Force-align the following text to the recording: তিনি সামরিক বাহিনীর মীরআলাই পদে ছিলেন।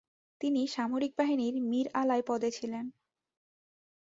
তিনি 0.41 0.61
সামরিক 0.67 1.11
বাহিনীর 1.17 1.55
মীরআলাই 1.69 2.21
পদে 2.27 2.49
ছিলেন। 2.51 2.85